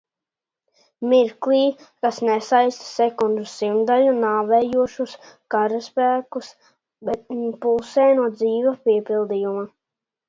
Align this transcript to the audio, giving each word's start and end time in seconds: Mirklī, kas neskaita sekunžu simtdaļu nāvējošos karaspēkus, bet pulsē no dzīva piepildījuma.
Mirklī, 1.09 1.59
kas 2.05 2.21
neskaita 2.29 2.77
sekunžu 2.93 3.45
simtdaļu 3.51 4.15
nāvējošos 4.23 5.15
karaspēkus, 5.57 6.53
bet 7.11 7.31
pulsē 7.67 8.11
no 8.23 8.29
dzīva 8.41 8.77
piepildījuma. 8.89 9.69